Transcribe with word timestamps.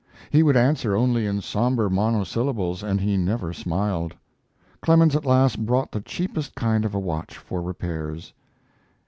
He 0.31 0.41
would 0.41 0.57
answer 0.57 0.95
only 0.95 1.27
in 1.27 1.41
somber 1.41 1.87
monosyllables, 1.87 2.81
and 2.81 2.99
he 2.99 3.17
never 3.17 3.53
smiled. 3.53 4.15
Clemens 4.81 5.15
at 5.15 5.27
last 5.27 5.63
brought 5.63 5.91
the 5.91 6.01
cheapest 6.01 6.55
kind 6.55 6.85
of 6.85 6.95
a 6.95 6.99
watch 6.99 7.37
for 7.37 7.61
repairs. 7.61 8.33